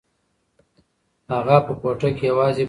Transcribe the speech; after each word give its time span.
هغه 1.31 1.57
په 1.65 1.73
کوټه 1.81 2.09
کې 2.17 2.25
یوازې 2.31 2.51
بڼیږي. 2.55 2.59